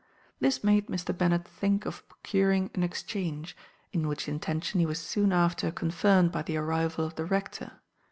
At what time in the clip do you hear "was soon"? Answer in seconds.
4.87-5.31